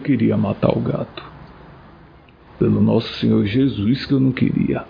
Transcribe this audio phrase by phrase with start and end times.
[0.00, 1.22] Eu queria matar o gato.
[2.58, 4.86] Pelo nosso Senhor Jesus que eu não queria.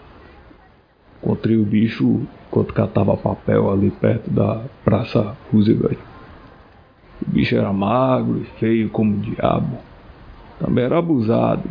[1.20, 5.98] Encontrei o bicho enquanto catava papel ali perto da Praça Roosevelt.
[7.26, 9.78] O bicho era magro e feio como o diabo.
[10.60, 11.68] Também era abusado.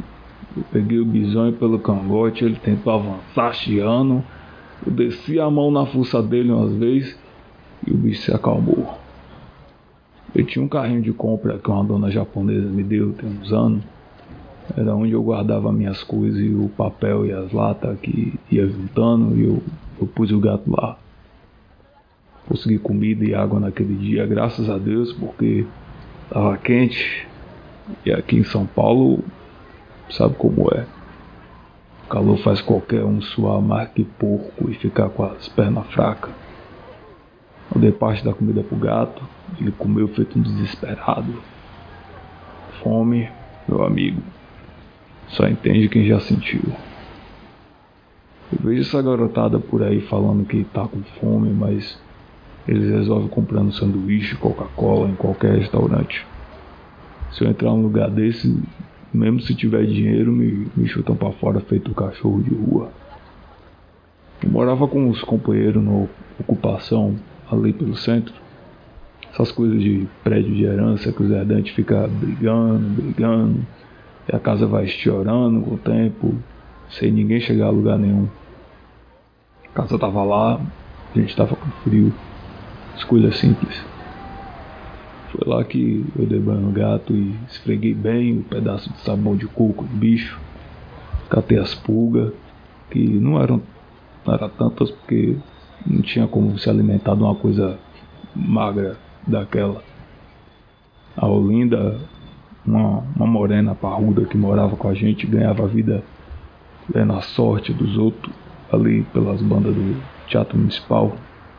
[0.57, 4.21] Eu peguei o bisonho pelo cangote, ele tentou avançar chiando.
[4.85, 7.17] Eu desci a mão na fuça dele umas vezes
[7.87, 8.99] e o bicho se acalmou.
[10.33, 13.83] Eu tinha um carrinho de compra que uma dona japonesa me deu tem uns anos.
[14.77, 19.35] Era onde eu guardava minhas coisas e o papel e as latas que ia juntando
[19.35, 19.63] e eu,
[19.99, 20.97] eu pus o gato lá.
[22.47, 25.65] Consegui comida e água naquele dia, graças a Deus, porque
[26.23, 27.27] estava quente.
[28.05, 29.23] E aqui em São Paulo,
[30.11, 30.85] sabe como é.
[32.05, 36.33] O calor faz qualquer um suar mais que porco e ficar com as pernas fracas.
[37.73, 39.21] Eu dei parte da comida pro gato,
[39.59, 41.41] ele comeu feito um desesperado.
[42.83, 43.29] Fome,
[43.67, 44.21] meu amigo,
[45.27, 46.61] só entende quem já sentiu.
[48.51, 51.99] Eu vejo essa garotada por aí falando que tá com fome, mas
[52.67, 56.25] eles resolvem comprando sanduíche, Coca-Cola em qualquer restaurante.
[57.31, 58.59] Se eu entrar num lugar desse,
[59.13, 62.91] mesmo se tiver dinheiro, me, me chutam para fora feito cachorro de rua.
[64.43, 66.07] Eu morava com os companheiros na
[66.39, 67.15] ocupação
[67.51, 68.33] ali pelo centro.
[69.31, 73.65] Essas coisas de prédio de herança que os herdantes ficam brigando, brigando.
[74.31, 76.35] E a casa vai estourando com o tempo,
[76.89, 78.27] sem ninguém chegar a lugar nenhum.
[79.65, 80.59] A casa tava lá,
[81.15, 82.13] a gente tava com frio.
[82.95, 83.85] Escolha simples.
[85.31, 88.99] Foi lá que eu dei banho no gato e esfreguei bem o um pedaço de
[88.99, 90.39] sabão de coco do bicho.
[91.29, 92.33] Catei as pulgas,
[92.89, 93.61] que não eram,
[94.25, 95.37] não eram tantas porque
[95.85, 97.77] não tinha como se alimentar de uma coisa
[98.35, 98.97] magra
[99.27, 99.83] daquela.
[101.15, 101.99] A Olinda,
[102.65, 106.03] uma, uma morena parruda que morava com a gente, ganhava a vida
[106.93, 108.33] vendo a sorte dos outros
[108.71, 111.15] ali pelas bandas do Teatro Municipal.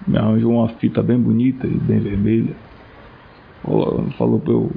[0.07, 2.55] Me arranjou uma fita bem bonita e bem vermelha.
[4.17, 4.71] Falou pra eu,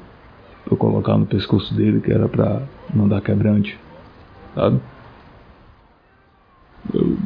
[0.66, 2.62] pra eu colocar no pescoço dele que era pra
[2.94, 3.80] não dar quebrante,
[4.54, 4.80] sabe?
[6.94, 7.18] Eu,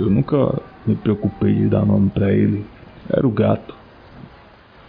[0.00, 2.66] eu nunca me preocupei de dar nome para ele.
[3.08, 3.74] Era o gato.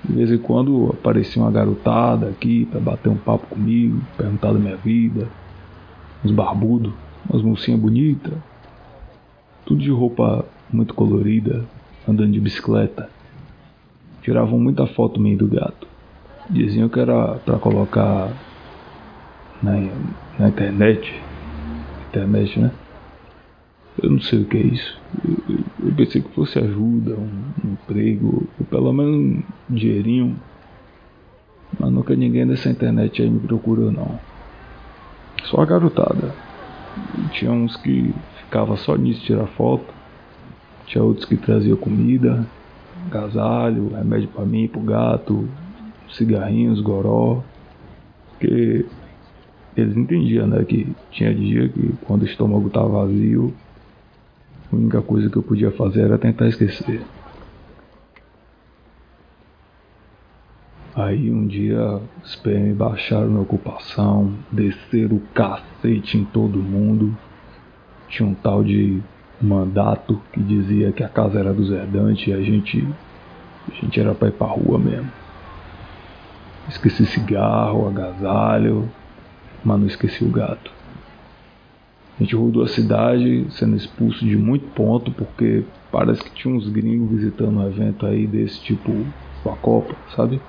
[0.04, 4.60] De vez em quando aparecia uma garotada aqui para bater um papo comigo, perguntar da
[4.60, 5.28] minha vida.
[6.24, 6.94] Uns barbudos,
[7.30, 8.34] umas mocinhas bonitas.
[9.66, 11.66] Tudo de roupa muito colorida,
[12.08, 13.10] andando de bicicleta.
[14.22, 15.88] Tiravam muita foto minha do gato.
[16.50, 18.32] Diziam que era para colocar
[19.62, 19.74] na,
[20.40, 21.14] na internet.
[22.10, 22.72] Internet, né?
[24.02, 25.02] Eu não sei o que é isso.
[25.26, 30.38] Eu, eu pensei que fosse ajuda, um, um, emprego, ou pelo menos um dinheirinho.
[31.80, 34.20] Mas nunca ninguém dessa internet aí me procurou não.
[35.46, 36.34] Só a garotada.
[37.32, 38.14] Tinha uns que
[38.44, 39.94] ficava só nisso tirar foto.
[40.86, 42.46] Tinha outros que traziam comida,
[43.08, 45.48] agasalho, remédio para mim, pro gato,
[46.10, 47.42] cigarrinhos, goró.
[48.30, 48.86] Porque
[49.76, 53.54] eles entendiam, né, que tinha dia que quando o estômago tava vazio,
[54.72, 57.02] a única coisa que eu podia fazer era tentar esquecer.
[60.96, 61.80] Aí um dia
[62.24, 67.16] os PM baixaram na ocupação, desceram o cacete em todo mundo.
[68.10, 69.00] Tinha um tal de
[69.40, 72.84] mandato que dizia que a casa era dos herdantes e a gente,
[73.72, 75.12] a gente era pra ir pra rua mesmo.
[76.68, 78.90] Esqueci cigarro, agasalho,
[79.64, 80.77] mas não esqueci o gato.
[82.18, 86.68] A gente rodou a cidade sendo expulso de muito ponto, porque parece que tinha uns
[86.68, 88.92] gringos visitando um evento aí desse tipo
[89.46, 90.42] a Copa, sabe?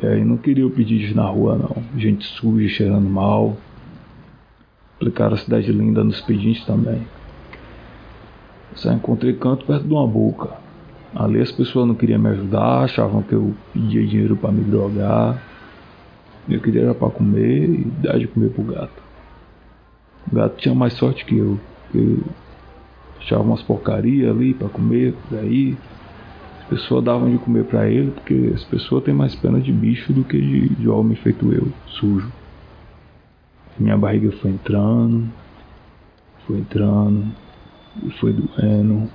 [0.00, 1.82] E aí não queria pedir na rua não.
[1.98, 3.56] Gente suja, cheirando mal.
[4.96, 7.02] Aplicaram a cidade linda nos pedintes também.
[8.74, 10.50] Só encontrei canto perto de uma boca.
[11.14, 15.42] Ali as pessoas não queriam me ajudar, achavam que eu pedia dinheiro para me drogar.
[16.48, 19.07] Eu queria era para comer e dar de comer pro gato.
[20.30, 21.58] O gato tinha mais sorte que eu.
[21.94, 22.18] Eu
[23.18, 25.76] achava umas porcaria ali para comer, por aí.
[26.60, 30.12] As pessoas davam de comer para ele, porque as pessoas têm mais pena de bicho
[30.12, 32.30] do que de, de homem feito eu, sujo.
[33.78, 35.28] Minha barriga foi entrando,
[36.46, 37.24] foi entrando,
[38.02, 39.08] e foi doendo.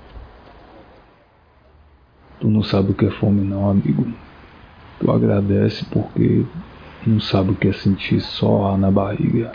[2.39, 4.07] Tu não sabe o que é fome não, amigo.
[4.99, 6.45] Tu agradece porque
[7.05, 9.51] não sabe o que é sentir só na barriga.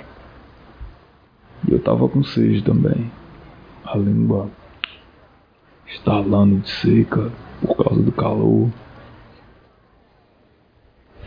[1.66, 3.10] E eu tava com sede também.
[3.84, 4.50] A língua
[5.87, 8.69] estalando de seca por causa do calor.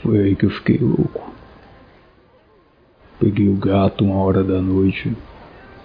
[0.01, 1.31] Foi aí que eu fiquei louco.
[3.19, 5.16] Peguei o gato uma hora da noite,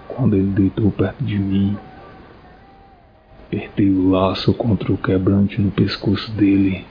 [0.08, 1.76] quando ele deitou perto de mim.
[3.46, 6.84] Apertei o laço contra o quebrante no pescoço dele,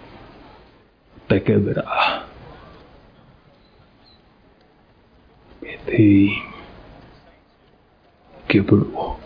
[1.26, 2.30] até quebrar.
[5.58, 6.55] Apertei.
[8.48, 9.20] Quebrou.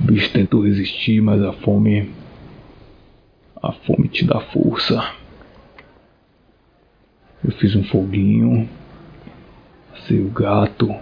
[0.00, 2.10] O bicho tentou resistir, mas a fome.
[3.62, 5.14] A fome te dá força.
[7.44, 8.68] Eu fiz um foguinho,
[9.94, 10.94] assei o gato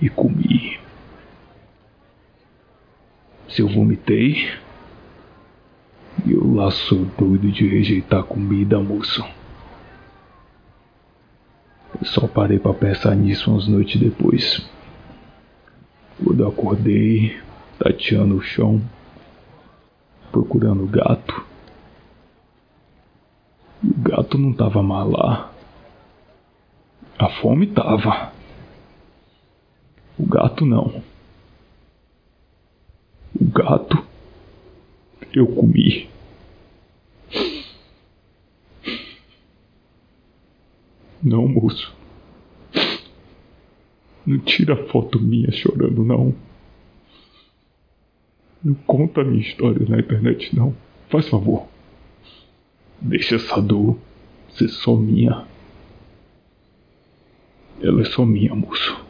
[0.00, 0.78] e comi.
[3.48, 4.50] Se eu vomitei,
[6.26, 9.24] eu lá sou doido de rejeitar comida, moço.
[12.02, 14.68] Só parei para pensar nisso umas noites depois.
[16.22, 17.36] Quando eu acordei,
[17.78, 18.80] tateando o chão,
[20.30, 21.44] procurando o gato.
[23.82, 25.52] E o gato não tava mais lá.
[27.18, 28.32] A fome tava.
[30.18, 31.02] O gato não.
[33.38, 34.04] O gato
[35.32, 36.08] eu comi.
[41.26, 41.92] Não, moço.
[44.24, 46.32] Não tira foto minha chorando, não.
[48.62, 50.72] Não conta minha história na internet, não.
[51.08, 51.66] Faz favor.
[53.00, 53.98] Deixa essa dor
[54.50, 55.44] ser só minha.
[57.82, 59.05] Ela é só minha, moço.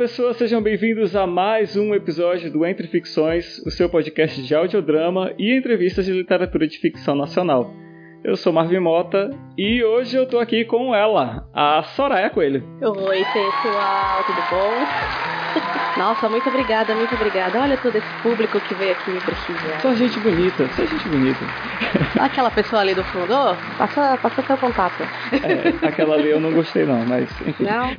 [0.00, 5.34] Pessoas, sejam bem-vindos a mais um episódio do Entre Ficções, o seu podcast de audiodrama
[5.38, 7.70] e entrevistas de literatura de ficção nacional.
[8.24, 12.64] Eu sou Marvin Mota e hoje eu tô aqui com ela, a Soraya Coelho.
[12.80, 15.39] Oi pessoal, tudo bom?
[15.96, 17.60] Nossa, muito obrigada, muito obrigada.
[17.60, 19.80] Olha todo esse público que veio aqui me prestigiar.
[19.80, 21.40] Só gente bonita, só gente bonita.
[22.18, 25.02] Aquela pessoa ali do fundo, oh, passa, passa seu contato.
[25.32, 27.64] É, aquela ali eu não gostei não, mas enfim.
[27.64, 27.94] Não?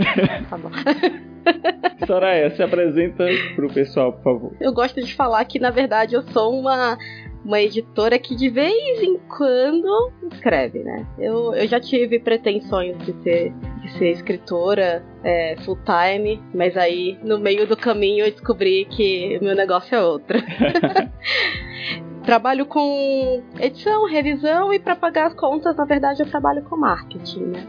[0.49, 0.71] Tá bom.
[2.05, 4.55] Soraya, se apresenta pro pessoal, por favor.
[4.59, 6.97] Eu gosto de falar que, na verdade, eu sou uma
[7.43, 11.07] uma editora que de vez em quando escreve, né?
[11.17, 17.17] Eu, eu já tive pretensões de ser, de ser escritora é, full time, mas aí
[17.23, 20.37] no meio do caminho eu descobri que o meu negócio é outro.
[22.21, 27.45] trabalho com edição, revisão e para pagar as contas, na verdade, eu trabalho com marketing,
[27.45, 27.67] né?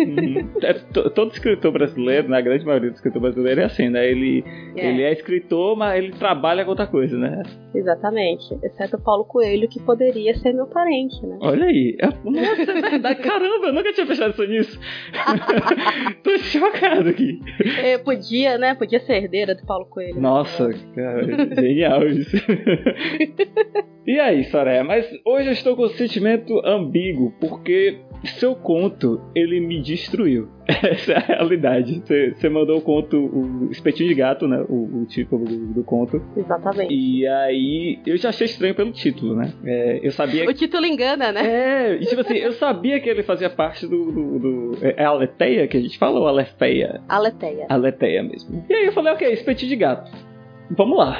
[0.00, 0.50] Uhum.
[0.62, 0.72] É,
[1.10, 4.06] todo escritor brasileiro, na grande maioria dos escritores brasileiros é assim, né?
[4.08, 4.44] Ele
[4.76, 4.88] é.
[4.88, 7.42] ele é escritor, mas ele trabalha com outra coisa, né?
[7.74, 8.56] Exatamente.
[8.62, 11.38] Exceto o Paulo Coelho, que poderia ser meu parente, né?
[11.40, 11.96] Olha aí.
[12.00, 13.20] É, nossa, é verdade.
[13.20, 14.78] Caramba, eu nunca tinha pensado nisso.
[16.22, 17.40] Tô chocado aqui.
[17.84, 18.74] Eu podia, né?
[18.74, 20.20] Podia ser herdeira do Paulo Coelho.
[20.20, 21.24] Nossa, cara,
[21.54, 22.36] genial isso.
[24.06, 28.00] E aí, Soraya, mas hoje eu estou com um sentimento ambíguo, porque
[28.38, 30.48] seu conto, ele me destruiu.
[30.68, 32.02] Essa é a realidade.
[32.34, 34.64] Você mandou o conto, o Espetinho de Gato, né?
[34.68, 36.22] O, o título do, do, conto.
[36.36, 36.92] Exatamente.
[36.92, 39.52] E aí, eu já achei estranho pelo título, né?
[39.64, 40.48] É, eu sabia.
[40.48, 41.46] O título engana, né?
[41.46, 44.12] É, e tipo assim, eu sabia que ele fazia parte do.
[44.12, 47.00] do, do é, é a Aleteia que a gente fala ou Alefeia?
[47.08, 47.66] Aleteia.
[47.68, 48.64] Aleteia mesmo.
[48.68, 50.33] E aí eu falei, ok, Espetinho de Gato.
[50.70, 51.16] Vamos lá.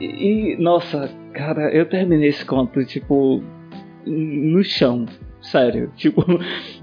[0.00, 3.42] E, nossa, cara, eu terminei esse conto, tipo,
[4.06, 5.06] no chão.
[5.40, 6.24] Sério, tipo,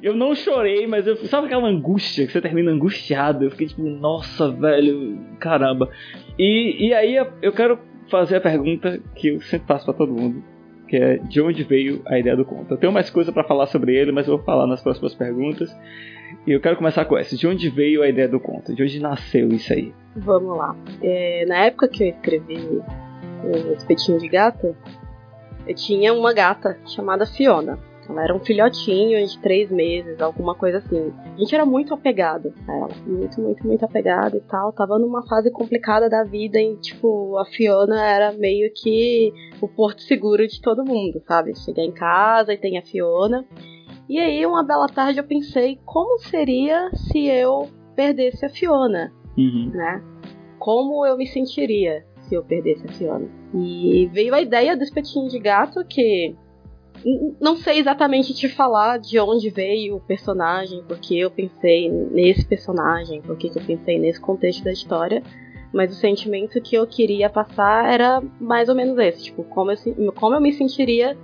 [0.03, 1.15] eu não chorei, mas eu.
[1.25, 3.43] Sabe aquela angústia que você termina angustiado?
[3.43, 5.89] Eu fiquei tipo, nossa, velho, caramba.
[6.37, 10.43] E, e aí eu quero fazer a pergunta que eu sempre faço pra todo mundo,
[10.87, 12.71] que é de onde veio a ideia do conto.
[12.71, 15.75] Eu tenho mais coisa para falar sobre ele, mas eu vou falar nas próximas perguntas.
[16.45, 17.35] E eu quero começar com essa.
[17.35, 18.73] De onde veio a ideia do conto?
[18.73, 19.93] De onde nasceu isso aí?
[20.15, 20.75] Vamos lá.
[21.01, 22.81] É, na época que eu escrevi
[23.43, 24.75] o Espetinho de Gato,
[25.67, 27.79] eu tinha uma gata chamada Fiona.
[28.09, 31.13] Ela era um filhotinho de três meses, alguma coisa assim.
[31.33, 32.89] A gente era muito apegado a ela.
[33.05, 34.73] Muito, muito, muito apegado e tal.
[34.73, 40.01] Tava numa fase complicada da vida e, tipo, a Fiona era meio que o porto
[40.01, 41.57] seguro de todo mundo, sabe?
[41.57, 43.45] Chegar em casa e tem a Fiona.
[44.11, 49.71] E aí, uma bela tarde, eu pensei como seria se eu perdesse a Fiona, uhum.
[49.73, 50.03] né?
[50.59, 53.29] Como eu me sentiria se eu perdesse a Fiona?
[53.55, 56.35] E veio a ideia do espetinho de gato que
[57.39, 63.21] não sei exatamente te falar de onde veio o personagem, porque eu pensei nesse personagem,
[63.21, 65.23] porque eu pensei nesse contexto da história,
[65.73, 69.77] mas o sentimento que eu queria passar era mais ou menos esse, tipo, como eu,
[70.11, 71.17] como eu me sentiria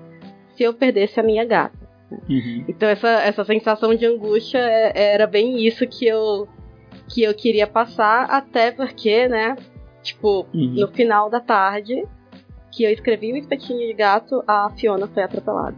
[0.56, 1.87] se eu perdesse a minha gata.
[2.12, 2.66] Uhum.
[2.68, 6.48] Então essa, essa sensação de angústia é, era bem isso que eu
[7.10, 9.56] que eu queria passar, até porque, né,
[10.04, 10.76] tipo, Uhum.
[10.76, 12.06] no final da tarde
[12.72, 15.76] que eu escrevi o espetinho de gato, a Fiona foi atropelada.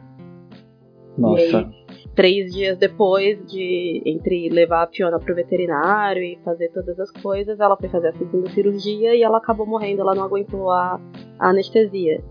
[1.17, 1.69] Nossa.
[2.15, 7.59] Três dias depois de entre levar a Fiona pro veterinário e fazer todas as coisas,
[7.59, 10.99] ela foi fazer a segunda cirurgia e ela acabou morrendo, ela não aguentou a,
[11.37, 12.21] a anestesia.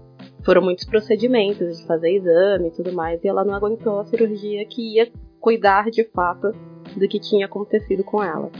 [0.48, 4.64] Foram muitos procedimentos de fazer exame e tudo mais, e ela não aguentou a cirurgia
[4.64, 5.06] que ia
[5.38, 6.52] cuidar de fato
[6.96, 8.50] do que tinha acontecido com ela.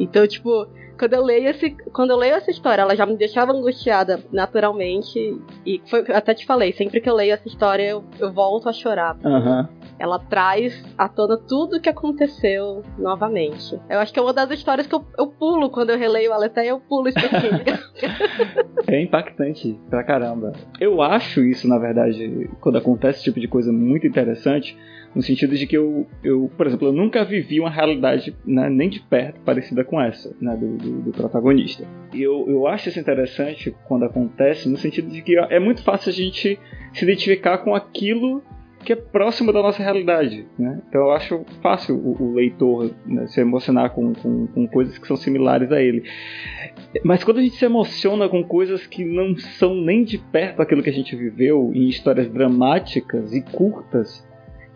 [0.00, 0.66] Então, tipo,
[0.98, 5.38] quando eu leio esse, quando eu leio essa história, ela já me deixava angustiada naturalmente.
[5.66, 8.72] E foi, até te falei, sempre que eu leio essa história, eu, eu volto a
[8.72, 9.14] chorar.
[9.22, 9.68] Aham.
[9.98, 13.78] Ela traz à tona tudo o que aconteceu novamente.
[13.88, 16.46] Eu acho que é uma das histórias que eu, eu pulo quando eu releio ela
[16.46, 17.80] até eu pulo específica.
[18.88, 20.52] É impactante pra caramba.
[20.78, 24.76] Eu acho isso, na verdade, quando acontece esse tipo de coisa muito interessante,
[25.14, 28.88] no sentido de que eu, eu por exemplo, eu nunca vivi uma realidade né, nem
[28.88, 31.86] de perto parecida com essa, né, do, do, do protagonista.
[32.12, 36.10] E eu, eu acho isso interessante quando acontece, no sentido de que é muito fácil
[36.10, 36.58] a gente
[36.92, 38.42] se identificar com aquilo
[38.84, 40.46] que é próximo da nossa realidade.
[40.58, 40.80] Né?
[40.88, 45.06] Então eu acho fácil o, o leitor né, se emocionar com, com, com coisas que
[45.06, 46.04] são similares a ele.
[47.04, 50.82] Mas quando a gente se emociona com coisas que não são nem de perto aquilo
[50.82, 54.26] que a gente viveu em histórias dramáticas e curtas,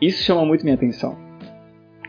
[0.01, 1.26] isso chama muito minha atenção.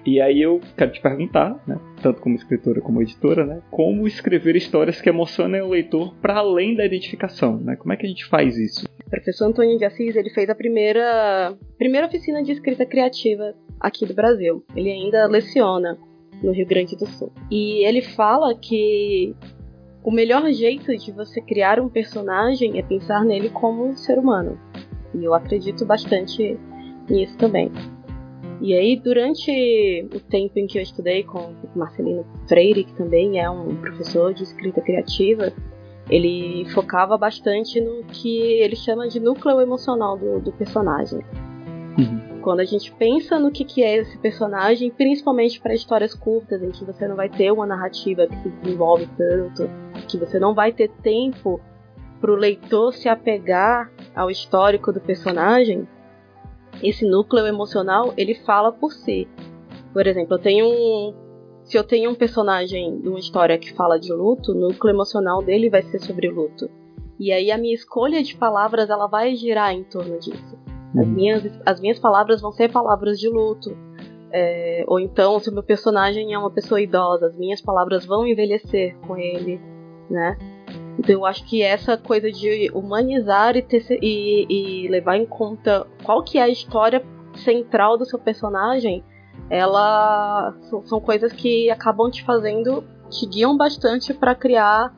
[0.08, 4.56] E aí eu quero te perguntar, né, tanto como escritora como editora, né, como escrever
[4.56, 7.76] histórias que emocionem o leitor para além da identificação, né?
[7.76, 8.86] Como é que a gente faz isso?
[9.06, 14.06] O professor Antônio de Assis, ele fez a primeira, primeira oficina de escrita criativa aqui
[14.06, 14.64] do Brasil.
[14.74, 15.98] Ele ainda leciona
[16.42, 17.30] no Rio Grande do Sul.
[17.52, 19.36] E ele fala que
[20.06, 24.58] o melhor jeito de você criar um personagem é pensar nele como um ser humano.
[25.14, 26.58] E eu acredito bastante
[27.10, 27.70] nisso também.
[28.60, 33.40] E aí, durante o tempo em que eu estudei com o Marcelino Freire, que também
[33.40, 35.54] é um professor de escrita criativa,
[36.10, 41.20] ele focava bastante no que ele chama de núcleo emocional do, do personagem.
[41.98, 42.42] Uhum.
[42.42, 46.72] Quando a gente pensa no que, que é esse personagem, principalmente para histórias curtas, em
[46.72, 49.70] que você não vai ter uma narrativa que se desenvolve tanto,
[50.08, 51.60] que você não vai ter tempo
[52.22, 55.88] para o leitor se apegar ao histórico do personagem,
[56.84, 59.28] esse núcleo emocional ele fala por si.
[59.94, 61.14] Por exemplo, eu tenho um,
[61.64, 65.42] se eu tenho um personagem de uma história que fala de luto, o núcleo emocional
[65.42, 66.70] dele vai ser sobre luto.
[67.20, 70.58] E aí a minha escolha de palavras ela vai girar em torno disso.
[70.96, 71.14] As Uhum.
[71.14, 73.76] minhas, as minhas palavras vão ser palavras de luto.
[74.32, 78.26] É, ou então, se o meu personagem é uma pessoa idosa, as minhas palavras vão
[78.28, 79.60] envelhecer com ele,
[80.10, 80.38] né?
[80.98, 85.86] Então eu acho que essa coisa de humanizar e, ter, e, e levar em conta
[86.04, 87.04] qual que é a história
[87.36, 89.04] central do seu personagem,
[89.50, 94.94] ela são, são coisas que acabam te fazendo, te guiam bastante para criar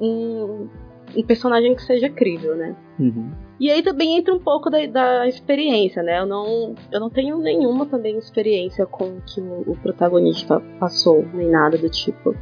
[0.00, 0.68] um,
[1.16, 2.76] um personagem que seja crível, né?
[2.98, 3.30] Uhum.
[3.58, 6.20] E aí também entra um pouco da, da experiência, né?
[6.20, 11.24] Eu não, eu não tenho nenhuma também experiência com o que o, o protagonista passou,
[11.34, 12.34] nem nada do tipo.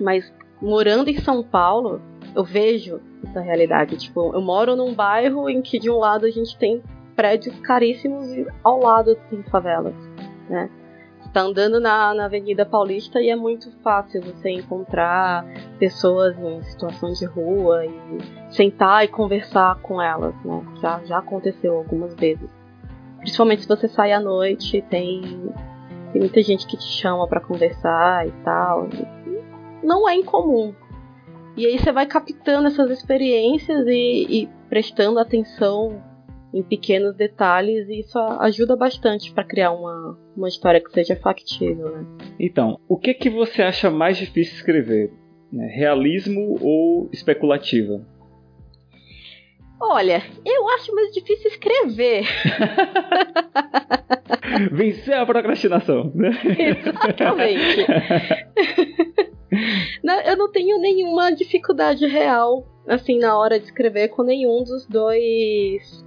[0.00, 2.00] Mas morando em São Paulo,
[2.34, 3.96] eu vejo essa realidade.
[3.96, 6.82] Tipo, eu moro num bairro em que de um lado a gente tem
[7.14, 9.94] prédios caríssimos e ao lado tem favelas,
[10.48, 10.70] né?
[11.18, 15.44] Você tá andando na, na Avenida Paulista e é muito fácil você encontrar
[15.78, 18.18] pessoas em situação de rua e
[18.50, 20.62] sentar e conversar com elas, né?
[20.80, 22.48] Já, já aconteceu algumas vezes.
[23.18, 25.22] Principalmente se você sai à noite, tem,
[26.12, 28.88] tem muita gente que te chama para conversar e tal.
[29.86, 30.74] Não é incomum.
[31.56, 36.02] E aí você vai captando essas experiências e, e prestando atenção
[36.52, 41.92] em pequenos detalhes e isso ajuda bastante para criar uma, uma história que seja factível,
[41.92, 42.04] né?
[42.38, 45.12] Então, o que que você acha mais difícil escrever?
[45.52, 48.04] Né, Realismo ou especulativa?
[49.80, 52.24] Olha, eu acho mais difícil escrever.
[54.72, 56.30] Vencer a procrastinação, né?
[56.58, 57.86] Exatamente.
[60.02, 64.86] Não, eu não tenho nenhuma dificuldade real, assim, na hora de escrever com nenhum dos
[64.86, 66.04] dois.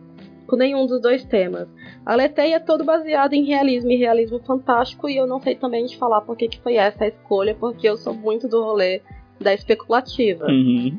[0.47, 1.67] Com nenhum dos dois temas.
[2.05, 5.85] A Leteia é todo baseado em realismo e realismo fantástico, e eu não sei também
[5.85, 9.01] de falar por que, que foi essa a escolha, porque eu sou muito do rolê
[9.39, 10.45] da especulativa.
[10.47, 10.97] Uhum.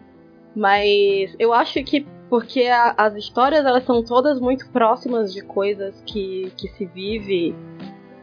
[0.55, 6.01] Mas eu acho que porque a- as histórias elas são todas muito próximas de coisas
[6.07, 7.55] que, que se vive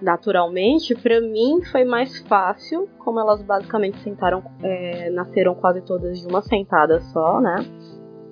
[0.02, 6.28] naturalmente, pra mim foi mais fácil, como elas basicamente sentaram, é, nasceram quase todas de
[6.28, 7.56] uma sentada só, né?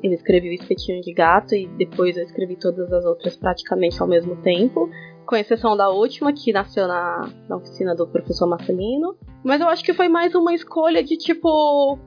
[0.04, 4.08] Eu escrevi o Espetinho de Gato e depois eu escrevi todas as outras praticamente ao
[4.08, 4.90] mesmo tempo,
[5.26, 9.16] com exceção da última, que nasceu na, na oficina do professor Marcelino.
[9.44, 11.98] Mas eu acho que foi mais uma escolha de tipo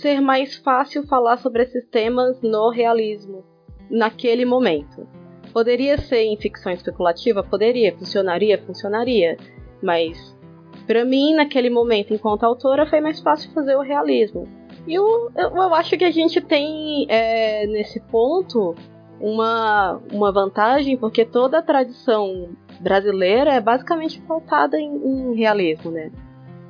[0.00, 3.44] ser mais fácil falar sobre esses temas no realismo,
[3.90, 5.06] naquele momento.
[5.54, 7.44] Poderia ser em ficção especulativa?
[7.44, 7.96] Poderia.
[7.96, 8.58] Funcionaria?
[8.58, 9.36] Funcionaria.
[9.80, 10.36] Mas,
[10.84, 14.48] para mim, naquele momento, enquanto autora, foi mais fácil fazer o realismo.
[14.84, 18.74] E eu, eu, eu acho que a gente tem, é, nesse ponto,
[19.20, 22.48] uma, uma vantagem, porque toda a tradição
[22.80, 26.10] brasileira é basicamente pautada em, em realismo, né?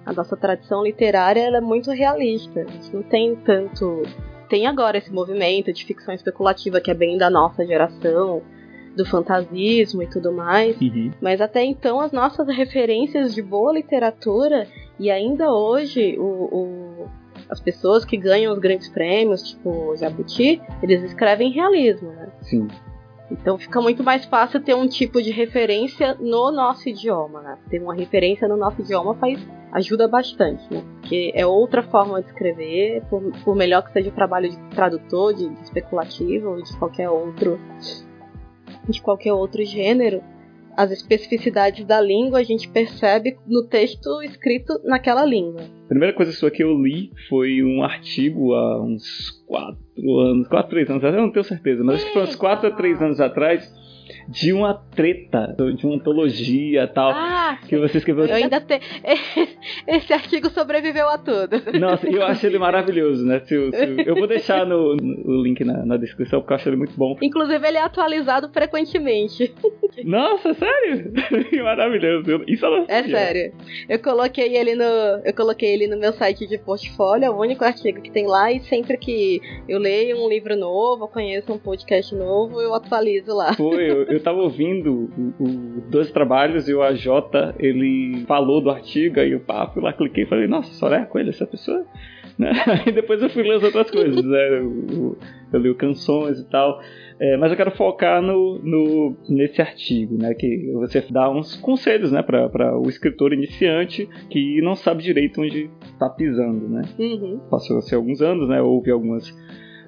[0.05, 2.61] A nossa tradição literária é muito realista.
[2.61, 4.03] A gente não tem tanto.
[4.50, 8.43] Tem agora esse movimento de ficção especulativa que é bem da nossa geração,
[8.96, 10.80] do fantasismo e tudo mais.
[10.80, 11.10] Uhum.
[11.20, 14.66] Mas até então as nossas referências de boa literatura
[14.98, 17.08] e ainda hoje o, o,
[17.48, 22.28] as pessoas que ganham os grandes prêmios, tipo o Jabuti, eles escrevem realismo, né?
[22.42, 22.68] Sim.
[23.30, 27.58] Então fica muito mais fácil ter um tipo de referência no nosso idioma, né?
[27.70, 29.40] Ter uma referência no nosso idioma faz
[29.72, 30.82] ajuda bastante, né?
[31.00, 35.34] Porque é outra forma de escrever, por, por melhor que seja o trabalho de tradutor,
[35.34, 37.58] de, de especulativo ou de qualquer outro
[38.88, 40.23] de qualquer outro gênero,
[40.76, 45.62] as especificidades da língua a gente percebe no texto escrito naquela língua.
[45.85, 50.71] A primeira coisa sua que eu li foi um artigo há uns 4 anos, 4,
[50.71, 53.03] 3 anos atrás, eu não tenho certeza, mas acho que foi uns 4 a 3
[53.03, 53.73] anos atrás,
[54.28, 58.26] de uma treta, de uma antologia tal, Ah, que você escreveu.
[58.26, 58.81] eu ainda tenho.
[59.87, 61.78] Esse artigo sobreviveu a tudo.
[61.78, 63.40] Nossa, eu acho ele maravilhoso, né?
[63.40, 66.57] Se eu, se eu- vou deixar no, no- o link na, na descrição, porque eu
[66.57, 67.16] acho ele muito bom.
[67.21, 69.52] Inclusive, ele é atualizado frequentemente.
[70.04, 71.12] Nossa, sério?
[71.62, 72.44] Maravilhoso.
[72.46, 73.53] Isso eu não É sério.
[73.88, 74.85] Eu coloquei ele no.
[75.25, 78.53] Eu coloquei ele no meu site de portfólio, é o único artigo que tem lá,
[78.53, 83.53] e sempre que eu leio um livro novo, conheço um podcast novo, eu atualizo lá.
[83.55, 87.07] Foi, eu, eu tava ouvindo o, o Dois Trabalhos e o AJ,
[87.59, 91.31] ele falou do artigo, aí eu pá, fui lá, cliquei e falei, nossa, Soraya Coelho,
[91.31, 91.85] essa pessoa?
[92.37, 92.50] Né?
[92.66, 94.59] Aí depois eu fui ler as outras coisas, né?
[94.59, 95.16] Eu,
[95.53, 96.81] eu li o canções e tal.
[97.20, 100.35] É, mas eu quero focar no, no, nesse artigo, né?
[100.35, 102.22] Que você dá uns conselhos, né?
[102.22, 106.83] Para o escritor iniciante que não sabe direito onde tá pisando, né?
[106.98, 107.38] Uhum.
[107.48, 108.61] Passou-se alguns anos, né?
[108.61, 109.33] Houve algumas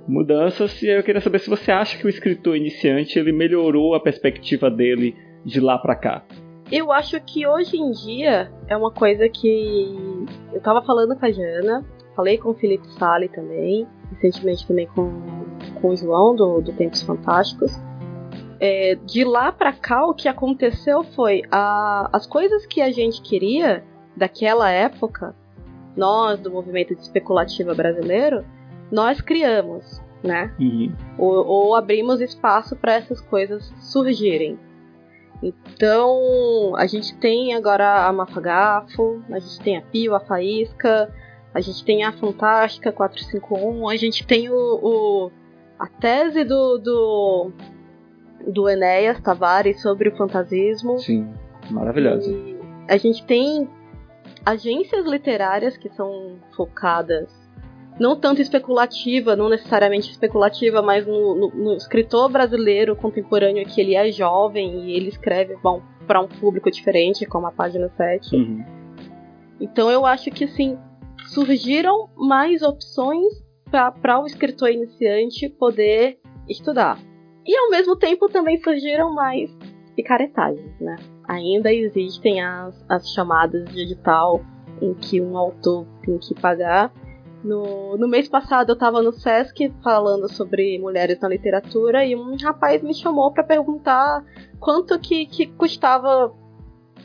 [0.09, 4.01] mudanças e eu queria saber se você acha que o escritor iniciante ele melhorou a
[4.01, 6.25] perspectiva dele de lá pra cá.
[6.71, 11.31] Eu acho que hoje em dia é uma coisa que eu tava falando com a
[11.31, 11.85] Jana,
[12.17, 15.23] falei com o Felipe Sali também, recentemente também com,
[15.81, 17.71] com o João do, do Tempos Fantásticos.
[18.59, 23.21] É, de lá pra cá, o que aconteceu foi a, as coisas que a gente
[23.23, 23.85] queria
[24.17, 25.37] daquela época,
[25.95, 28.45] nós do movimento de especulativa brasileiro,
[28.91, 30.53] nós criamos, né?
[30.59, 34.59] E ou, ou abrimos espaço para essas coisas surgirem.
[35.43, 41.13] Então, a gente tem agora a Mafagafo, a gente tem a Pio, a Faísca,
[41.55, 45.31] a gente tem a Fantástica 451, a gente tem o, o-
[45.79, 47.53] a tese do, do,
[48.47, 50.99] do Enéas Tavares sobre o fantasismo.
[50.99, 51.29] sim,
[51.71, 52.31] maravilhoso.
[52.33, 52.57] E
[52.89, 53.69] a gente tem
[54.45, 57.31] agências literárias que são focadas
[57.99, 63.95] não tanto especulativa, não necessariamente especulativa, mas no, no- no escritor brasileiro contemporâneo que ele
[63.95, 65.57] é jovem e ele escreve
[66.07, 68.37] para um público diferente, como a página 7.
[68.37, 68.65] Uhum.
[69.61, 70.79] Então eu acho que assim
[71.29, 73.33] surgiram mais opções
[73.71, 76.99] para o escritor iniciante poder estudar.
[77.45, 79.51] E ao mesmo tempo também surgiram mais
[79.97, 80.97] picaretagens, né?
[81.29, 84.41] Ainda existem as, as chamadas de edital
[84.81, 86.93] em que um autor tem que pagar.
[87.47, 92.37] No, no mês passado eu estava no Sesc falando sobre mulheres na literatura e um
[92.37, 94.25] rapaz me chamou para perguntar
[94.59, 96.35] quanto que, que custava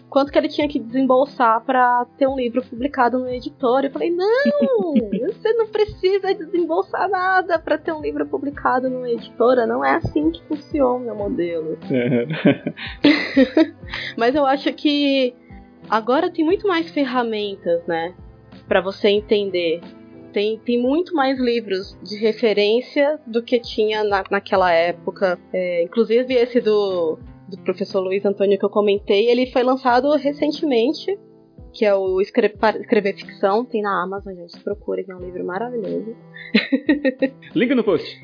[0.10, 3.86] quanto que ele tinha que desembolsar para ter um livro publicado no editor.
[3.86, 4.96] Eu falei, não,
[5.28, 9.68] você não precisa desembolsar nada para ter um livro publicado numa editora.
[9.68, 11.78] Não é assim que funciona, meu modelo.
[14.18, 15.36] Mas eu acho que
[15.88, 18.16] agora tem muito mais ferramentas, né,
[18.68, 19.82] para você entender.
[20.32, 25.40] Tem, tem muito mais livros de referência do que tinha na, naquela época.
[25.54, 31.18] É, inclusive esse do, do professor Luiz Antônio que eu comentei, ele foi lançado recentemente,
[31.74, 35.46] que é o Escre Escrever Ficção, tem na Amazon, gente, procura, que é um livro
[35.46, 36.16] maravilhoso.
[37.56, 38.20] Link no post.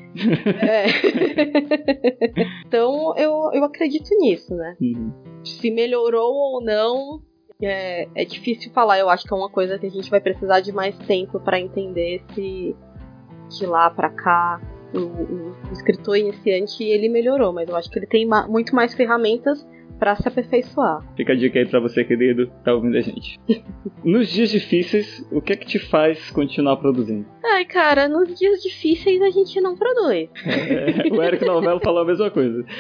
[0.61, 0.85] É.
[2.65, 4.75] então eu, eu acredito nisso, né?
[4.81, 5.11] Uhum.
[5.43, 7.21] Se melhorou ou não,
[7.61, 8.99] é, é difícil falar.
[8.99, 11.59] Eu acho que é uma coisa que a gente vai precisar de mais tempo para
[11.59, 12.75] entender se
[13.49, 14.59] de lá pra cá
[14.93, 18.93] o, o, escritor iniciante ele melhorou, mas eu acho que ele tem ma muito mais
[18.93, 19.65] ferramentas
[19.99, 21.01] para se aperfeiçoar.
[21.15, 23.39] Fica a dica aí para você, querido, tá ouvindo a gente.
[24.03, 27.25] nos dias difíceis, o que é que te faz continuar produzindo?
[27.43, 30.29] Ai, cara, nos dias difíceis a gente não produz.
[30.45, 32.63] É, o Eric Novello falou a mesma coisa.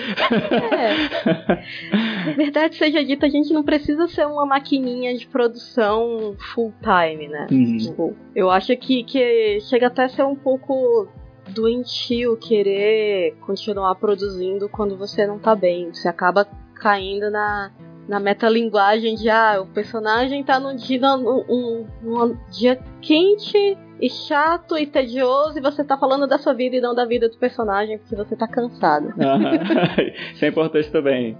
[0.77, 1.97] É.
[2.33, 7.47] Verdade seja dita, a gente não precisa ser uma maquininha de produção full time, né?
[7.51, 7.77] Uhum.
[7.77, 11.07] Tipo, eu acho que, que chega até a ser um pouco
[11.49, 15.93] doentio querer continuar produzindo quando você não tá bem.
[15.93, 17.71] Você acaba caindo na,
[18.07, 21.85] na metalinguagem de ah, o personagem tá num dia, um,
[22.49, 26.93] dia quente e chato e tedioso e você tá falando da sua vida e não
[26.93, 29.13] da vida do personagem porque você tá cansado.
[30.33, 31.37] isso é importante também.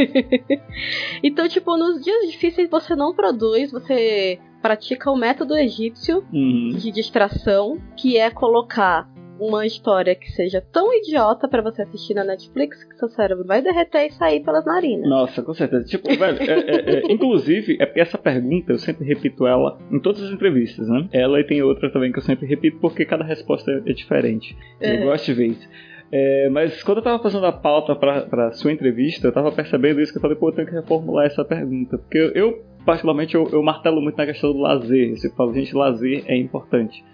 [1.22, 6.70] então, tipo, nos dias difíceis você não produz, você pratica o método egípcio uhum.
[6.70, 9.08] de distração, que é colocar
[9.40, 13.62] uma história que seja tão idiota para você assistir na Netflix que seu cérebro vai
[13.62, 15.08] derreter e sair pelas narinas.
[15.08, 15.86] Nossa, com certeza.
[15.86, 19.98] Tipo, velho, é, é, é, inclusive, é porque essa pergunta eu sempre repito ela em
[19.98, 21.08] todas as entrevistas, né?
[21.12, 24.56] Ela e tem outra também que eu sempre repito porque cada resposta é diferente.
[24.80, 25.04] Eu é.
[25.04, 25.68] gosto de ver isso.
[26.12, 30.00] É, mas quando eu tava fazendo a pauta pra, pra sua entrevista, eu tava percebendo
[30.00, 31.98] isso que eu falei, pô, eu tenho que reformular essa pergunta.
[31.98, 35.16] Porque eu, eu particularmente, eu, eu, martelo muito na questão do lazer.
[35.16, 37.04] Você fala, gente, lazer é importante.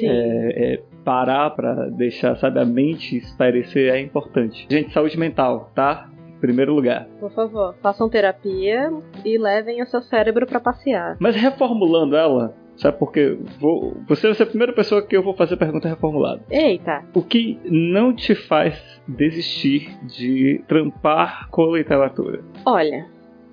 [0.00, 4.66] É, é, parar para deixar, sabe, a mente esparecer é importante.
[4.70, 6.08] Gente, saúde mental, tá?
[6.40, 7.06] Primeiro lugar.
[7.20, 8.90] Por favor, façam terapia
[9.24, 11.16] e levem o seu cérebro para passear.
[11.20, 15.34] Mas reformulando ela, Sabe porque vou, você vai ser a primeira pessoa que eu vou
[15.34, 16.42] fazer pergunta reformulada.
[16.50, 17.04] Eita.
[17.14, 18.74] O que não te faz
[19.06, 22.42] desistir de trampar com literatura?
[22.64, 23.06] Olha,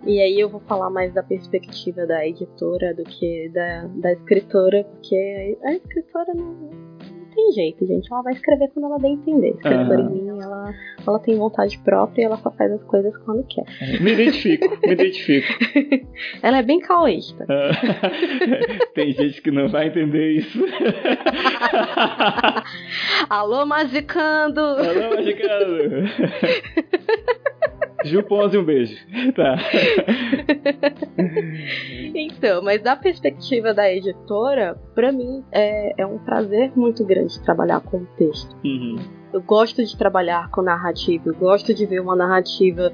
[0.06, 4.84] e aí eu vou falar mais da perspectiva da editora do que da, da escritora,
[4.84, 8.12] porque a escritora não, não tem jeito, gente.
[8.12, 9.48] Ela vai escrever quando ela bem entender.
[9.48, 10.10] A escritora uhum.
[10.10, 10.74] em mim, ela,
[11.06, 13.64] ela tem vontade própria e ela só faz as coisas quando quer.
[14.02, 15.48] Me identifico, me identifico.
[16.42, 17.46] ela é bem caoísta.
[18.96, 20.60] tem gente que não vai entender isso.
[23.30, 24.62] Alô, magicando!
[24.62, 26.10] Alô, magicando!
[28.06, 28.96] Ju Ponzi, um beijo.
[29.36, 29.58] Tá.
[32.16, 37.82] então, mas da perspectiva da editora, para mim é, é, um prazer muito grande trabalhar
[37.82, 38.56] com o texto.
[38.64, 38.98] Uhum.
[39.34, 42.92] Eu gosto de trabalhar com narrativa, eu gosto de ver uma narrativa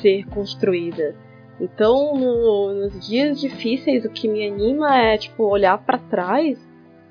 [0.00, 1.14] ser construída.
[1.60, 6.58] Então, no, nos dias difíceis, o que me anima é tipo olhar para trás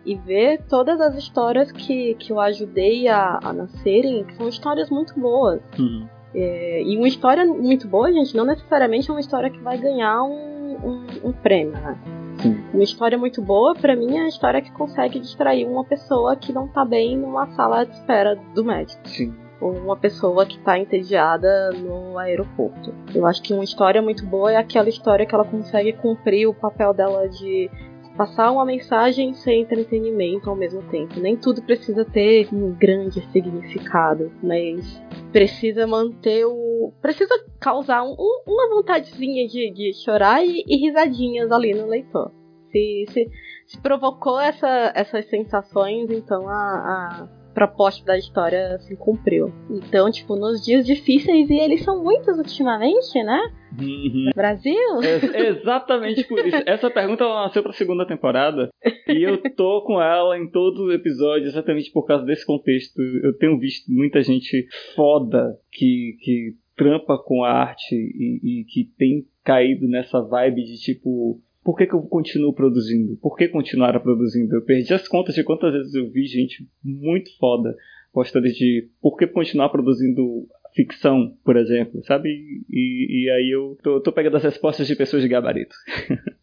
[0.06, 4.90] e ver todas as histórias que, que eu ajudei a, a nascerem, que são histórias
[4.90, 5.62] muito boas.
[5.80, 6.08] Uhum.
[6.36, 10.24] É, e uma história muito boa, gente, não necessariamente é uma história que vai ganhar
[10.24, 11.98] um, um, um prêmio, né?
[12.40, 12.64] Sim.
[12.74, 16.52] Uma história muito boa, para mim, é a história que consegue distrair uma pessoa que
[16.52, 19.08] não tá bem numa sala de espera do médico.
[19.08, 19.34] Sim.
[19.62, 22.94] Ou uma pessoa que tá entediada no aeroporto.
[23.14, 26.54] Eu acho que uma história muito boa é aquela história que ela consegue cumprir o
[26.54, 27.70] papel dela de
[28.18, 31.20] passar uma mensagem sem entretenimento ao mesmo tempo.
[31.20, 36.94] Nem tudo precisa ter um grande significado, mas precisa manter o.
[37.02, 38.16] precisa causar um,
[38.48, 42.32] uma vontadezinha de, de chorar e, e, risadinhas ali no leitor.
[42.72, 43.30] Se, se,
[43.68, 49.54] se provocou essa, essas sensações, então a, a proposta da história se cumpriu.
[49.70, 53.40] Então, tipo, nos dias difíceis, e eles são muitos ultimamente, né?
[53.80, 54.30] Uhum.
[54.36, 55.02] Brasil?
[55.04, 56.64] É, exatamente por isso.
[56.66, 58.70] Essa pergunta nasceu pra segunda temporada
[59.08, 63.02] e eu tô com ela em todos os episódios exatamente por causa desse contexto.
[63.02, 69.26] Eu tenho visto muita gente foda que, que trampa com arte e, e que tem
[69.44, 73.16] caído nessa vibe de tipo por que, que eu continuo produzindo?
[73.18, 74.56] Por que continuar produzindo?
[74.56, 77.76] Eu perdi as contas de quantas vezes eu vi gente muito foda
[78.12, 82.30] postando de por que continuar produzindo ficção, por exemplo, sabe?
[82.70, 85.76] E, e aí eu tô, tô, pegando as respostas de pessoas de gabarito.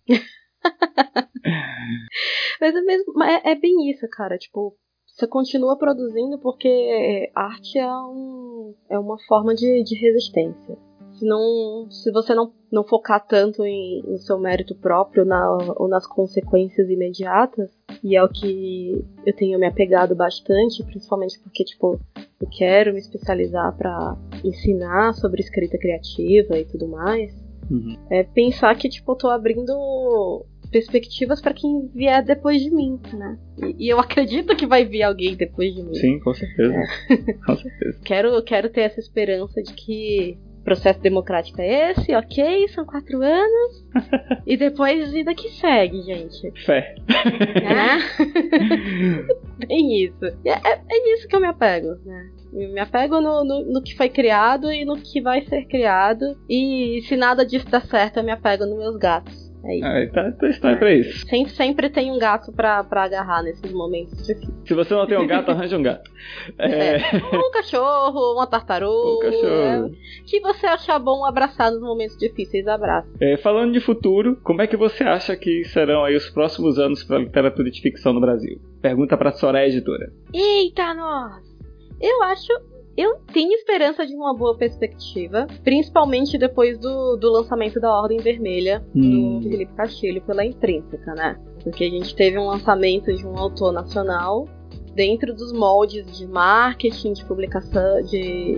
[2.60, 4.36] Mas é, mesmo, é, é bem isso, cara.
[4.38, 10.89] Tipo, você continua produzindo porque arte é, um, é uma forma de, de resistência
[11.20, 15.86] se não se você não, não focar tanto em, no seu mérito próprio na, ou
[15.86, 17.70] nas consequências imediatas
[18.02, 22.98] e é o que eu tenho me apegado bastante principalmente porque tipo eu quero me
[22.98, 27.30] especializar para ensinar sobre escrita criativa e tudo mais
[27.70, 27.96] uhum.
[28.10, 33.36] é pensar que tipo eu tô abrindo perspectivas para quem vier depois de mim, né?
[33.58, 35.94] E, e, eu acredito que vai vir alguém depois de mim.
[35.94, 36.72] Sim, com certeza.
[36.72, 37.16] É.
[37.44, 38.00] com certeza.
[38.04, 43.84] quero, quero ter essa esperança de que processo democrático é esse, ok, são quatro anos.
[44.46, 46.50] e depois vida que segue, gente.
[46.64, 46.94] Fé.
[47.08, 47.98] É.
[49.66, 50.24] Bem isso.
[50.44, 52.30] É, é, é, isso que eu me apego, né?
[52.52, 56.36] Me apego no, no, no, que foi criado e no que vai ser criado.
[56.48, 59.49] E se nada disso dá certo, eu me apego nos meus gatos.
[59.64, 59.86] É isso.
[59.86, 61.26] Ah, tá, tá, tá pra isso.
[61.26, 64.54] Sempre, sempre tem um gato pra, pra agarrar nesses momentos difíceis.
[64.64, 66.10] Se você não tem um gato, arranja um gato.
[66.58, 66.96] É...
[66.96, 67.00] é.
[67.32, 69.28] Um cachorro, uma tartaruga.
[69.28, 69.50] Um cachorro.
[69.50, 69.90] É.
[70.26, 73.08] Que você achar bom abraçar nos momentos difíceis, abraça.
[73.20, 77.04] É, falando de futuro, como é que você acha que serão aí os próximos anos
[77.04, 78.60] pra literatura de ficção no Brasil?
[78.80, 80.10] Pergunta pra Soraya Editora.
[80.32, 81.50] Eita, nós!
[82.00, 82.48] Eu acho
[83.00, 88.84] eu tenho esperança de uma boa perspectiva, principalmente depois do, do lançamento da Ordem Vermelha
[88.94, 89.40] hum.
[89.40, 91.38] do Felipe Castilho pela Intrínseca, né?
[91.62, 94.48] Porque a gente teve um lançamento de um autor nacional
[94.94, 98.56] dentro dos moldes de marketing, de publicação, de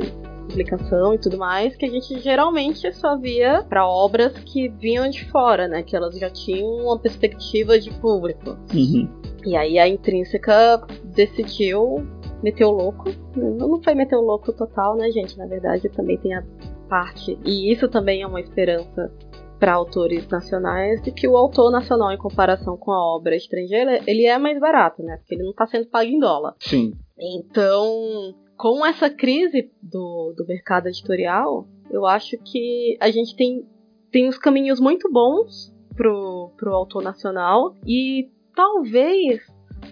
[0.49, 5.25] publicação e tudo mais, que a gente geralmente só via para obras que vinham de
[5.27, 5.83] fora, né?
[5.83, 8.59] Que elas já tinham uma perspectiva de público.
[8.75, 9.09] Uhum.
[9.45, 12.07] E aí a Intrínseca decidiu
[12.43, 13.05] meteu louco.
[13.37, 15.37] Não foi meteu louco total, né, gente?
[15.39, 16.45] Na verdade, também tem a
[16.89, 17.39] parte.
[17.45, 19.13] E isso também é uma esperança
[19.59, 24.27] para autores nacionais de que o autor nacional, em comparação com a obra estrangeira, ele
[24.27, 25.19] é mais barato, né?
[25.19, 26.57] Porque ele não está sendo pago em dólar.
[26.59, 26.93] Sim.
[27.17, 33.65] Então, com essa crise do, do mercado editorial, eu acho que a gente tem,
[34.11, 39.41] tem uns caminhos muito bons pro, pro autor nacional e talvez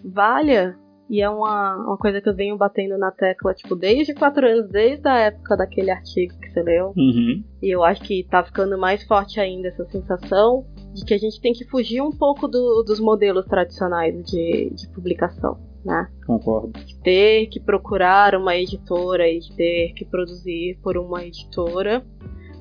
[0.04, 0.76] valha
[1.10, 4.70] e é uma, uma coisa que eu venho batendo na tecla, tipo, desde quatro anos,
[4.70, 6.92] desde a época daquele artigo que você leu.
[6.96, 7.42] Uhum.
[7.60, 11.40] E eu acho que tá ficando mais forte ainda essa sensação de que a gente
[11.40, 15.58] tem que fugir um pouco do, dos modelos tradicionais de, de publicação.
[15.84, 16.08] Né?
[16.24, 16.78] Concordo.
[16.78, 22.04] De ter que procurar uma editora e de ter que produzir por uma editora.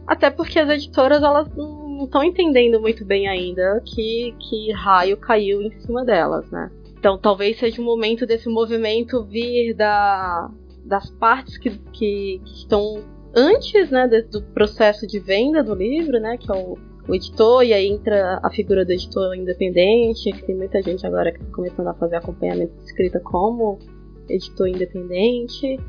[0.08, 5.62] Até porque as editoras elas não estão entendendo muito bem ainda que, que raio caiu
[5.62, 6.72] em cima delas, né?
[7.00, 10.52] Então talvez seja o momento desse movimento vir da,
[10.84, 13.02] das partes que, que, que estão
[13.34, 17.74] antes né, do processo de venda do livro, né, que é o, o, editor, e
[17.74, 21.88] aí entra a figura do editor independente, que tem muita gente agora que está começando
[21.88, 23.80] a fazer acompanhamento de escrita como
[24.28, 25.80] editor independente,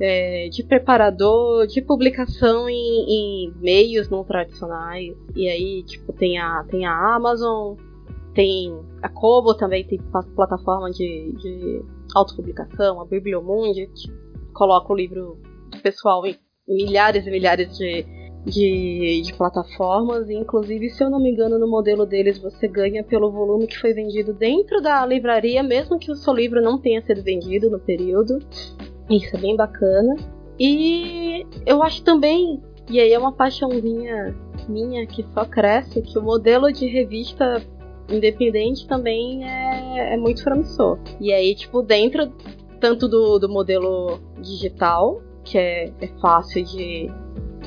[0.00, 2.74] é, de preparador, de publicação em,
[3.08, 7.76] em, meios não tradicionais, e aí tipo tem a, tem a Amazon,
[8.36, 9.98] tem a Kobo também tem
[10.34, 11.82] plataforma de, de
[12.14, 13.88] autopublicação, a Bibliomundi
[14.52, 15.38] coloca o livro
[15.70, 16.36] do pessoal em
[16.68, 18.04] milhares e milhares de,
[18.44, 23.02] de, de, plataformas, e inclusive, se eu não me engano, no modelo deles você ganha
[23.02, 27.00] pelo volume que foi vendido dentro da livraria, mesmo que o seu livro não tenha
[27.02, 28.38] sido vendido no período.
[29.08, 30.14] Isso é bem bacana.
[30.58, 34.36] E eu acho também, e aí é uma paixãozinha
[34.68, 37.62] minha que só cresce, que o modelo de revista
[38.08, 40.98] independente também é, é muito promissor.
[41.20, 42.32] E aí, tipo, dentro
[42.80, 47.08] tanto do, do modelo digital, que é, é fácil de,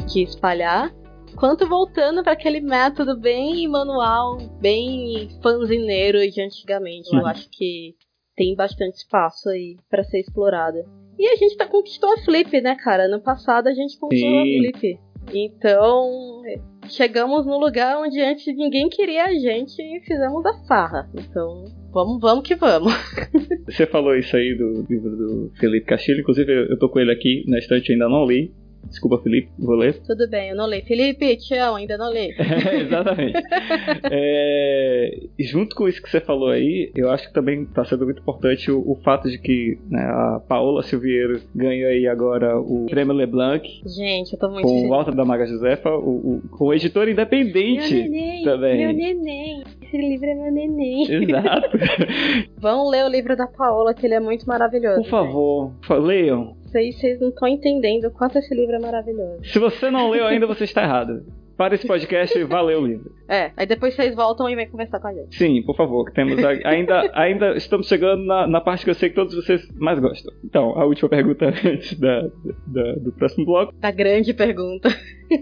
[0.08, 0.94] de espalhar,
[1.36, 7.10] quanto voltando para aquele método bem manual, bem fanzineiro de antigamente.
[7.14, 7.22] Uhum.
[7.22, 7.96] Eu acho que
[8.36, 10.78] tem bastante espaço aí para ser explorado.
[11.18, 13.04] E a gente tá, conquistou a Flip, né, cara?
[13.04, 14.40] Ano passado a gente conquistou Sim.
[14.40, 15.00] a Flip.
[15.34, 16.42] Então,
[16.90, 21.10] chegamos no lugar onde antes ninguém queria a gente e fizemos a farra.
[21.14, 22.94] Então, vamos, vamos que vamos.
[23.68, 27.44] Você falou isso aí do livro do Felipe Castilho, inclusive eu tô com ele aqui
[27.48, 28.54] na estante, ainda não li.
[28.88, 30.02] Desculpa, Felipe, vou ler.
[30.02, 30.82] Tudo bem, eu não li.
[30.82, 32.34] Felipe, amo, ainda não li.
[32.40, 33.42] é, exatamente.
[34.12, 38.22] é, junto com isso que você falou aí, eu acho que também está sendo muito
[38.22, 43.14] importante o, o fato de que né, a Paola Silveiro ganhou aí agora o Prêmio
[43.14, 43.68] Leblanc.
[43.86, 44.86] Gente, eu tô muito Com feliz.
[44.86, 48.78] o Walter da Maga Josefa, o, o, com o editor independente meu neném, também.
[48.78, 49.64] Meu neném.
[49.82, 51.12] Esse livro é meu neném.
[51.12, 51.78] Exato.
[52.58, 55.02] Vão ler o livro da Paola, que ele é muito maravilhoso.
[55.02, 59.44] Por favor, leiam vocês, vocês não estão entendendo o quanto esse livro é maravilhoso.
[59.44, 61.26] Se você não leu ainda, você está errado.
[61.58, 63.12] Para esse podcast e vá ler o livro.
[63.28, 65.36] É, aí depois vocês voltam e vêm conversar com a gente.
[65.36, 66.10] Sim, por favor.
[66.14, 69.68] Temos a, ainda, ainda estamos chegando na, na, parte que eu sei que todos vocês
[69.76, 70.34] mais gostam.
[70.46, 72.22] Então, a última pergunta antes da,
[72.66, 73.74] da do próximo bloco.
[73.82, 74.88] A grande pergunta.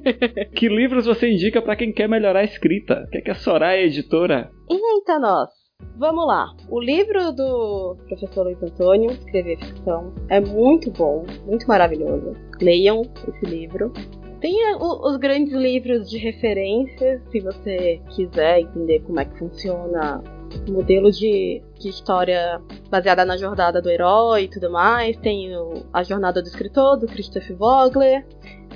[0.56, 3.04] que livros você indica para quem quer melhorar a escrita?
[3.06, 4.50] O que, é que a Soraya, editora?
[4.68, 5.67] Eita, nós!
[5.98, 6.54] Vamos lá.
[6.70, 12.36] O livro do professor Luiz Antônio, Escrever Ficção, é muito bom, muito maravilhoso.
[12.62, 13.92] Leiam esse livro.
[14.40, 20.24] Tem os grandes livros de referência, se você quiser entender como é que funciona
[20.68, 22.62] o modelo de, de história
[22.92, 25.18] baseada na jornada do herói e tudo mais.
[25.18, 28.26] Tem o, a jornada do escritor, do Christopher Vogler.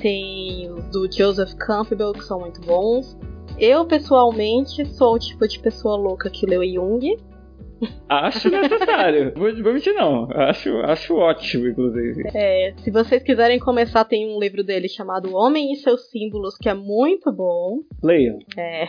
[0.02, 3.16] tem os do Joseph Campbell, que são muito bons.
[3.62, 7.16] Eu, pessoalmente, sou o tipo de pessoa louca que leu Jung.
[8.10, 9.34] Acho necessário.
[9.38, 10.28] vou, vou mentir, não.
[10.32, 12.24] Acho, acho ótimo, inclusive.
[12.34, 16.70] É, se vocês quiserem começar, tem um livro dele chamado Homem e seus Símbolos, que
[16.70, 17.82] é muito bom.
[18.02, 18.40] Leiam.
[18.58, 18.88] É.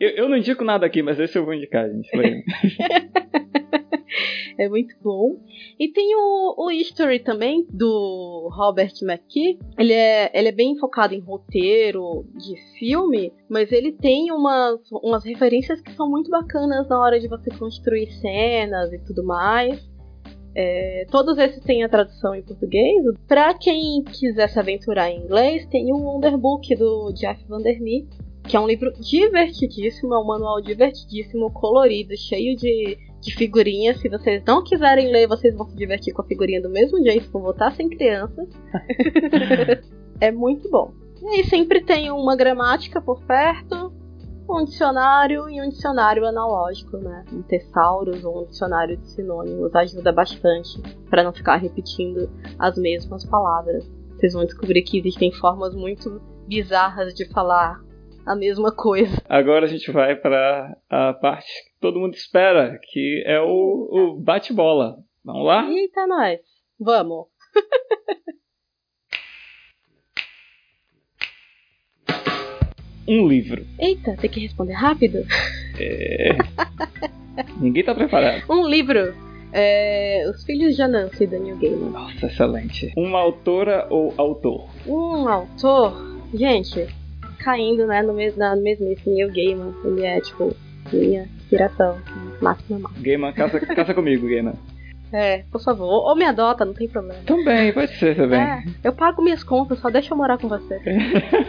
[0.00, 2.16] eu, eu, não indico nada aqui, mas esse eu vou indicar, gente.
[2.16, 2.40] Leiam.
[4.58, 5.38] é muito bom.
[5.78, 9.58] E tem o, o History também, do Robert McKee.
[9.78, 15.24] Ele é, ele é bem focado em roteiro de filme, mas ele tem umas, umas
[15.24, 19.94] referências que são muito bacanas na hora de você construir cenas e tudo mais.
[20.56, 23.04] É, todos esses têm a tradução em português.
[23.26, 28.06] Para quem quiser se aventurar em inglês, tem o Wonderbook do Jeff Vandermeer,
[28.46, 33.98] que é um livro divertidíssimo, é um manual divertidíssimo, colorido, cheio de de figurinhas.
[34.00, 37.30] Se vocês não quiserem ler, vocês vão se divertir com a figurinha do mesmo jeito,
[37.32, 38.48] vão votar sem crianças.
[40.20, 40.92] é muito bom.
[41.22, 43.92] E aí sempre tem uma gramática por perto,
[44.48, 47.24] um dicionário e um dicionário analógico, né?
[47.32, 53.24] Um tesauros ou um dicionário de sinônimos ajuda bastante para não ficar repetindo as mesmas
[53.24, 53.90] palavras.
[54.10, 57.82] Vocês vão descobrir que existem formas muito bizarras de falar
[58.26, 59.22] a mesma coisa.
[59.28, 64.16] Agora a gente vai para a parte que todo mundo espera, que é o, o
[64.20, 64.96] bate-bola.
[65.24, 65.68] Vamos lá?
[65.70, 66.40] Eita, nós.
[66.78, 67.26] Vamos.
[73.08, 73.64] um livro.
[73.78, 75.18] Eita, tem que responder rápido?
[75.78, 76.30] É.
[77.60, 78.44] Ninguém tá preparado.
[78.50, 79.14] Um livro.
[79.56, 81.90] É, Os Filhos de Anansi, Daniel Gaiman.
[81.90, 82.92] Nossa, excelente.
[82.96, 84.68] Uma autora ou autor?
[84.84, 85.94] Um autor.
[86.34, 86.88] Gente,
[87.44, 89.08] caindo, né, no, mes na mesmice.
[89.08, 90.56] Neil Gaiman, ele é, tipo,
[90.92, 91.98] minha inspiração
[92.40, 92.78] máxima.
[92.78, 92.90] máxima.
[93.02, 94.54] Gaiman, casa, casa comigo, Gaiman.
[95.12, 95.86] É, por favor.
[95.86, 97.20] Ou me adota, não tem problema.
[97.24, 98.40] Também, pode ser também.
[98.40, 100.80] É, eu pago minhas contas, só deixa eu morar com você.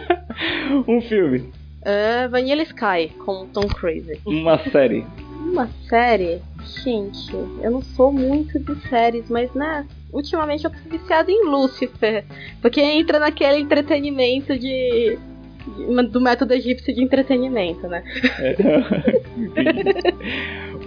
[0.86, 1.50] um filme.
[1.82, 4.20] Uh, Vanilla Sky, com Tom Cruise.
[4.24, 5.04] Uma série.
[5.46, 6.42] Uma série?
[6.82, 7.32] Gente,
[7.62, 12.24] eu não sou muito de séries, mas né, ultimamente eu tô viciada em Lucifer.
[12.60, 15.16] Porque entra naquele entretenimento de
[16.10, 18.02] do método egípcio de entretenimento, né?
[18.38, 18.56] É.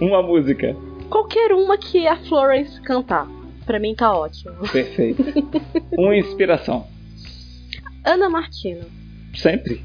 [0.00, 0.76] uma música.
[1.08, 3.28] Qualquer uma que a Florence cantar.
[3.66, 4.54] Pra mim tá ótimo.
[4.72, 5.22] Perfeito.
[5.96, 6.86] Uma inspiração.
[8.04, 8.84] Ana Martino.
[9.34, 9.82] Sempre?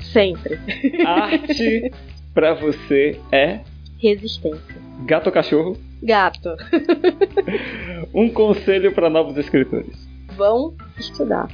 [0.00, 0.58] Sempre.
[1.06, 1.90] Arte
[2.34, 3.60] pra você é?
[3.98, 4.76] Resistência.
[5.06, 5.76] Gato ou cachorro?
[6.02, 6.56] Gato.
[8.12, 9.96] um conselho para novos escritores.
[10.36, 11.48] Vão estudar.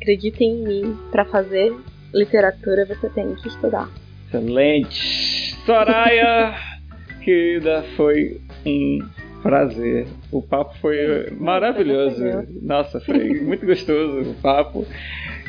[0.00, 1.74] Acreditem em mim para fazer
[2.14, 3.88] literatura você tem que estudar.
[4.28, 5.56] Excelente!
[5.64, 6.54] Soraya,
[7.22, 8.98] querida, foi um
[9.42, 10.06] prazer.
[10.30, 12.24] O papo foi maravilhoso.
[12.62, 14.86] Nossa, foi muito gostoso o papo.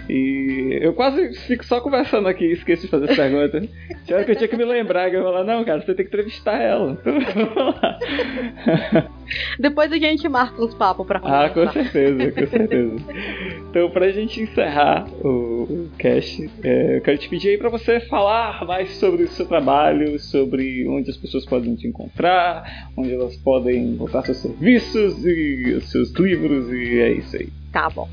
[0.09, 3.61] E eu quase fico só conversando aqui e esqueço de fazer essa pergunta.
[4.05, 6.05] Tinha que eu tinha que me lembrar que eu ia falar, não, cara, você tem
[6.05, 6.97] que entrevistar ela.
[9.57, 11.45] Depois a gente marca uns papos pra conversar.
[11.45, 12.95] Ah, com certeza, com certeza.
[13.73, 18.63] Então, pra gente encerrar o, cast, é, eu quero te pedir aí pra você falar
[18.67, 23.95] mais sobre o seu trabalho, sobre onde as pessoas podem te encontrar, onde elas podem
[23.95, 27.62] botar seus serviços e os seus livros, e é isso aí.
[27.73, 28.07] Tá bom.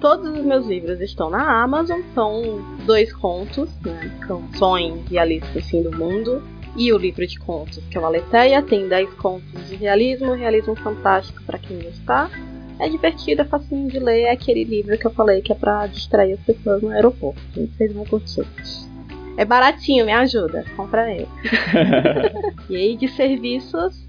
[0.00, 4.12] Todos os meus livros estão na Amazon, são dois contos, né?
[4.26, 6.42] Canções e a lista do fim do mundo.
[6.76, 10.74] E o livro de contos, que é o Aletheia, tem 10 contos de realismo, realismo
[10.74, 12.28] fantástico para quem gostar.
[12.80, 15.86] É divertido, é facinho de ler, é aquele livro que eu falei que é pra
[15.86, 17.40] distrair as pessoas no aeroporto.
[17.54, 18.44] Vocês vão curtir.
[19.36, 21.28] É baratinho, me ajuda, compra ele.
[22.68, 24.04] e aí de serviços,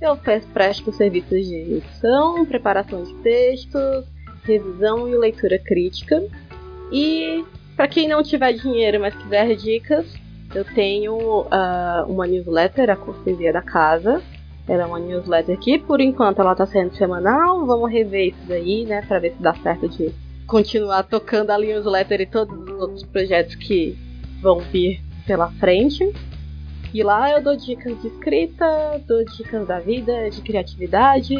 [0.00, 0.16] eu
[0.54, 4.06] presto serviços de edição, preparação de textos,
[4.46, 6.22] revisão e leitura crítica.
[6.92, 7.44] E
[7.76, 10.06] para quem não tiver dinheiro, mas quiser dicas,
[10.54, 14.22] eu tenho uh, uma newsletter, a Cortesia da Casa.
[14.68, 17.66] Ela é uma newsletter que, por enquanto, ela tá sendo semanal.
[17.66, 20.12] Vamos rever isso daí, né, para ver se dá certo de
[20.46, 23.96] continuar tocando a newsletter e todos os outros projetos que
[24.40, 26.12] vão vir pela frente.
[26.94, 28.64] E lá eu dou dicas de escrita,
[29.06, 31.34] dou dicas da vida, de criatividade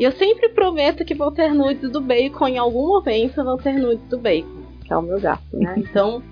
[0.00, 3.74] e eu sempre prometo que vão ter nudes do bacon em algum momento, vão ter
[3.74, 5.74] nudes do bacon, que é o meu gato, né?
[5.90, 6.22] Então,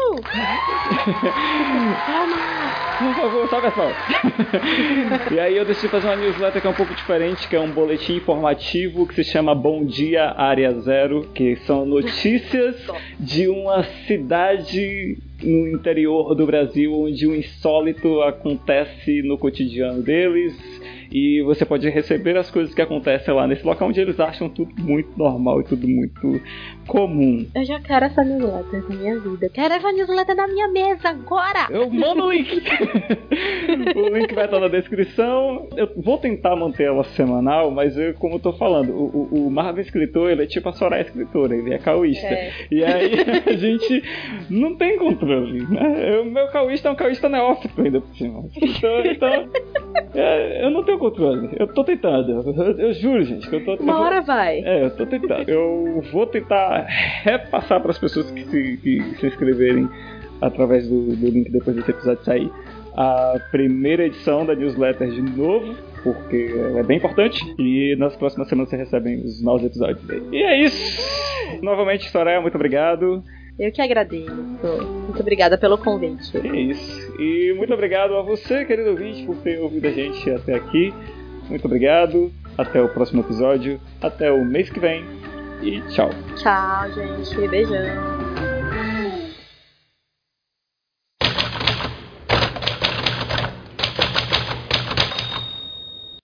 [2.99, 3.97] Por favor, salve palmas.
[5.31, 7.71] e aí eu decidi fazer uma newsletter que é um pouco diferente, que é um
[7.71, 12.75] boletim informativo que se chama Bom Dia Área Zero, que são notícias
[13.19, 20.53] de uma cidade no interior do Brasil onde o insólito acontece no cotidiano deles
[21.11, 24.73] e você pode receber as coisas que acontecem lá nesse local onde eles acham tudo
[24.81, 26.41] muito normal e tudo muito
[26.87, 27.45] comum.
[27.55, 29.49] Eu já quero essa newsletter na minha vida.
[29.49, 31.67] Quero essa newsletter na minha mesa agora!
[31.69, 32.61] Eu mando o link!
[33.95, 35.67] o link vai estar na descrição.
[35.75, 39.51] Eu vou tentar manter ela semanal, mas eu, como eu tô falando, o, o, o
[39.51, 42.25] Marvel escritor, ele é tipo a Soraya escritora, ele é caoísta.
[42.25, 42.51] É.
[42.71, 43.13] E aí
[43.47, 44.03] a gente
[44.49, 46.19] não tem controle, né?
[46.21, 48.43] O meu caoísta é um caoísta neófito ainda por cima.
[48.55, 49.49] Então, então
[50.13, 51.49] é, eu não tenho controle.
[51.57, 52.31] Eu tô tentando.
[52.31, 54.59] Eu, eu juro, gente, que eu tô Uma hora vai.
[54.59, 55.49] É, eu tô tentando.
[55.49, 59.89] Eu vou tentar repassar para as pessoas que se, que se inscreverem
[60.41, 62.51] através do, do link depois desse episódio sair
[62.95, 67.43] a primeira edição da newsletter de novo, porque é bem importante.
[67.57, 70.01] E nas próximas semanas você recebem os novos episódios.
[70.31, 71.01] E é isso.
[71.61, 73.23] Novamente, Soraya, muito obrigado.
[73.57, 74.33] Eu que agradeço.
[74.33, 76.35] Muito obrigada pelo convite.
[76.37, 77.21] É isso.
[77.21, 80.93] E muito obrigado a você, querido ouvinte, por ter ouvido a gente até aqui.
[81.49, 82.31] Muito obrigado.
[82.57, 83.79] Até o próximo episódio.
[84.01, 85.03] Até o mês que vem
[85.63, 86.09] e tchau.
[86.35, 87.47] Tchau, gente.
[87.47, 88.52] Beijão.